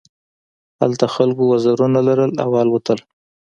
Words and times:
هلته 0.81 1.05
خلکو 1.15 1.43
وزرونه 1.51 1.99
لرل 2.07 2.31
او 2.43 2.51
الوتل. 2.61 2.99